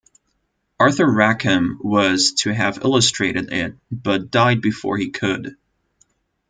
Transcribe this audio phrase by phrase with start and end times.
[0.79, 5.55] Arthur Rackham was to have illustrated it, but died before he could.